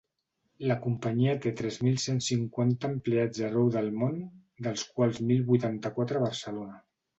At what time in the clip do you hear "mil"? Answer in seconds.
1.87-1.99, 5.31-5.47